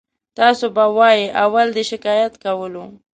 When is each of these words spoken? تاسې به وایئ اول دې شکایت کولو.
تاسې 0.37 0.65
به 0.75 0.85
وایئ 0.97 1.23
اول 1.43 1.67
دې 1.75 1.83
شکایت 1.91 2.33
کولو. 2.43 2.85